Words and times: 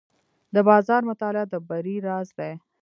د 0.53 0.55
بازار 0.69 1.01
مطالعه 1.09 1.45
د 1.51 1.53
بری 1.67 1.95
راز 2.07 2.27
دی. 2.39 2.53